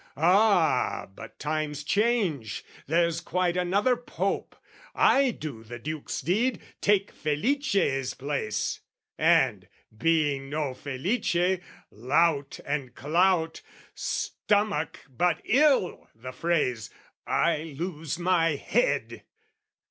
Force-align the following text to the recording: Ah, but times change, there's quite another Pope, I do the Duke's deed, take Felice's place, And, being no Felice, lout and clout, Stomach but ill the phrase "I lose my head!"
Ah, 0.17 1.07
but 1.13 1.37
times 1.37 1.83
change, 1.83 2.65
there's 2.87 3.21
quite 3.21 3.55
another 3.55 3.95
Pope, 3.95 4.55
I 4.95 5.29
do 5.29 5.63
the 5.63 5.77
Duke's 5.77 6.21
deed, 6.21 6.59
take 6.81 7.11
Felice's 7.11 8.15
place, 8.15 8.79
And, 9.19 9.67
being 9.95 10.49
no 10.49 10.73
Felice, 10.73 11.59
lout 11.91 12.59
and 12.65 12.95
clout, 12.95 13.61
Stomach 13.93 15.01
but 15.07 15.39
ill 15.45 16.09
the 16.15 16.31
phrase 16.31 16.89
"I 17.27 17.75
lose 17.77 18.17
my 18.17 18.55
head!" 18.55 19.23